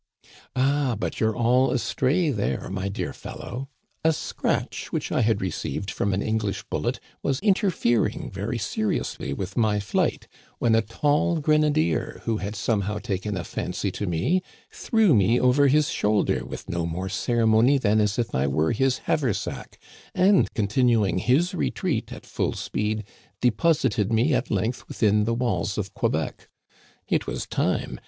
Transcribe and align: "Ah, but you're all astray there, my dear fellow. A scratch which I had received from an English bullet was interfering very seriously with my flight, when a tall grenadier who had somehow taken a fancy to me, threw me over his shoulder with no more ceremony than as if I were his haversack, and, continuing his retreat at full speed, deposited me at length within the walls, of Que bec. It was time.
"Ah, 0.55 0.95
but 0.97 1.19
you're 1.19 1.35
all 1.37 1.69
astray 1.69 2.31
there, 2.31 2.71
my 2.71 2.89
dear 2.89 3.13
fellow. 3.13 3.69
A 4.03 4.11
scratch 4.11 4.91
which 4.91 5.11
I 5.11 5.21
had 5.21 5.41
received 5.41 5.91
from 5.91 6.11
an 6.11 6.23
English 6.23 6.63
bullet 6.71 6.99
was 7.21 7.39
interfering 7.41 8.31
very 8.31 8.57
seriously 8.57 9.31
with 9.31 9.55
my 9.55 9.79
flight, 9.79 10.27
when 10.57 10.73
a 10.73 10.81
tall 10.81 11.39
grenadier 11.39 12.23
who 12.25 12.37
had 12.37 12.55
somehow 12.55 12.97
taken 12.97 13.37
a 13.37 13.43
fancy 13.43 13.91
to 13.91 14.07
me, 14.07 14.41
threw 14.71 15.13
me 15.13 15.39
over 15.39 15.67
his 15.67 15.89
shoulder 15.91 16.43
with 16.45 16.67
no 16.67 16.87
more 16.87 17.07
ceremony 17.07 17.77
than 17.77 17.99
as 18.01 18.17
if 18.17 18.33
I 18.33 18.47
were 18.47 18.71
his 18.71 19.01
haversack, 19.05 19.77
and, 20.15 20.51
continuing 20.55 21.19
his 21.19 21.53
retreat 21.53 22.11
at 22.11 22.25
full 22.25 22.53
speed, 22.53 23.03
deposited 23.39 24.11
me 24.11 24.33
at 24.33 24.49
length 24.49 24.87
within 24.87 25.25
the 25.25 25.35
walls, 25.35 25.77
of 25.77 25.93
Que 25.93 26.09
bec. 26.09 26.49
It 27.07 27.27
was 27.27 27.45
time. 27.45 27.99